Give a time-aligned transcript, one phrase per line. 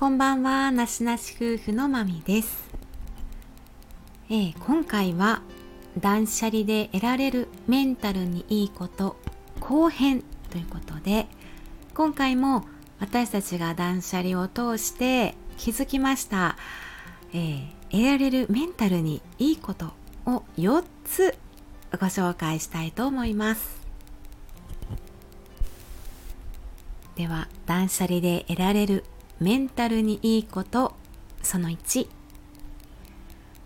[0.00, 2.64] こんばんは、なしなし夫婦のまみです。
[4.30, 5.42] えー、今回は
[5.98, 9.18] 断捨離で得られるメンタルにいいこと
[9.60, 11.26] 後編ということで
[11.92, 12.64] 今回も
[12.98, 16.56] 私たちが断捨離を通して気づきました、
[17.34, 19.92] えー、得られるメンタルにいいこと
[20.24, 21.36] を4つ
[21.92, 23.78] ご紹介したいと思います。
[27.16, 29.04] では断捨離で得られる
[29.40, 30.94] メンタルにいいこと
[31.42, 32.06] その1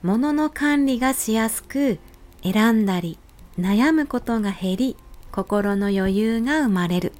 [0.04, 1.98] 物の管理がしやすく
[2.44, 3.18] 選んだり
[3.58, 4.96] 悩むことが減り
[5.32, 7.12] 心の余裕が生まれる。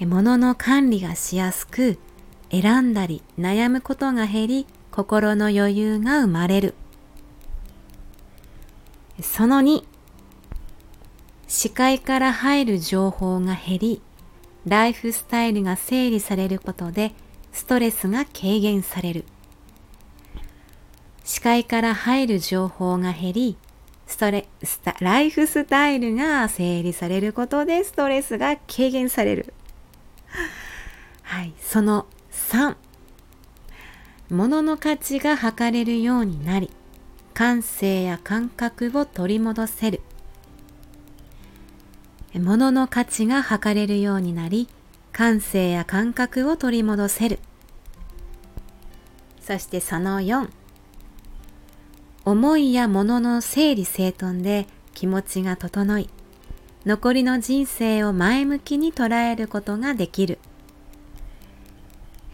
[0.00, 1.98] 物の管理がしやすく
[2.50, 6.74] 選んだり悩むことが減り心の余裕が生まれる。
[9.20, 9.82] その2
[11.48, 14.02] 視界から入る情報が減り
[14.66, 17.12] ライフスタイルが整理されることで
[17.52, 19.24] ストレスが軽減される。
[21.24, 23.56] 視界から入る情報が減り、
[24.06, 29.54] ストレスタライフスタイルが整理されることでストレスが軽減される。
[31.22, 32.76] はい、その3。
[34.30, 36.70] 物の価値が測れるようになり、
[37.32, 40.00] 感性や感覚を取り戻せる。
[42.40, 44.68] 物の価値が測れるようになり、
[45.12, 47.38] 感性や感覚を取り戻せる。
[49.40, 50.48] そしてその4、
[52.24, 56.08] 思いや物の整理整頓で気持ちが整い、
[56.86, 60.38] 残りの人生を前向きに捉えることができる。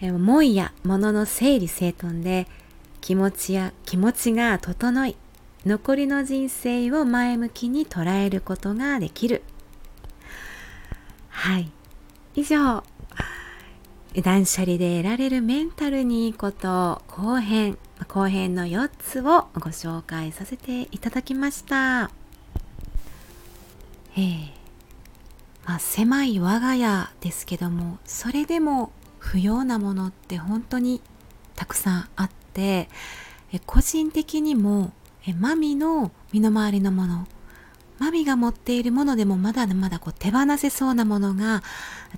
[0.00, 2.46] 思いや物の整理整頓で
[3.00, 5.16] 気持ちや気持ちが整い、
[5.66, 9.42] 残りの人生を前向きに捉えることができる。
[11.40, 11.72] はい。
[12.34, 12.84] 以上、
[14.22, 17.78] 断捨離で得られるメンタルにいいこと後編、
[18.08, 22.10] 後編の4つをご紹介させていただきました。
[24.16, 24.50] えー、
[25.64, 31.00] まあ、狭い我が家ですけども、それでも不要なものって本当に
[31.56, 32.90] たくさんあって、
[33.64, 34.92] 個人的にも
[35.38, 37.26] マミの身の回りのもの
[38.00, 41.62] マミが持っているものでもまだまだこう手放せそうなものが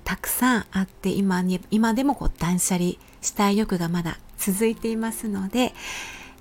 [0.05, 5.73] たくさんあって今に今でもこう断捨離したい欲がまだ続いていますので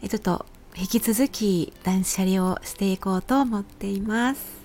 [0.08, 4.62] ちょっと引き続き断捨離をしていこうと思っています。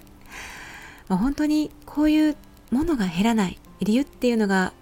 [1.08, 2.36] まあ、本当にこういう
[2.70, 4.74] ものが減らない理由っていうのが、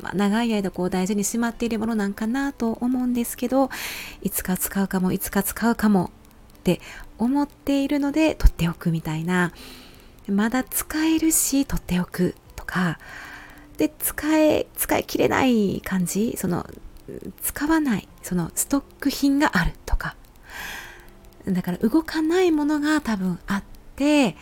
[0.00, 3.68] まあ、長い間こう大事にしまっているものなんかなと思うんですけど
[4.22, 6.10] いつか使うかもいつか使うかも
[6.60, 6.80] って
[7.18, 9.52] 思っているので取っておくみたいな。
[10.28, 12.98] まだ使えるし取っておくとか。
[13.78, 16.34] で使え使い切れない感じ。
[16.36, 16.66] その
[17.42, 18.08] 使わない。
[18.22, 20.16] そのストック品があるとか。
[21.48, 23.62] だから動かないものが多分あっ
[23.96, 24.36] て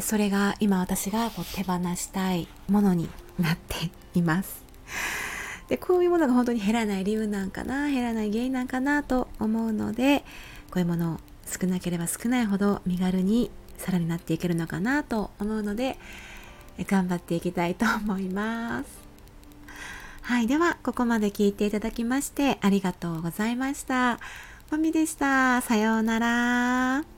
[0.00, 4.64] それが今私がこう手放したいものになっています。
[5.68, 10.24] でこういうものが本当に減らない理由なんかな減らない原因なんかなと思うので
[10.70, 15.98] こういうものを少なければ少ないほど身軽にさらになっていけるのかなと思うので
[16.86, 19.04] 頑張っていきたいと思います
[20.24, 20.46] はい。
[20.46, 24.18] では、ここまで聞いていただきましてありがとうございました。
[24.70, 25.60] まみでした。
[25.60, 27.13] さようなら。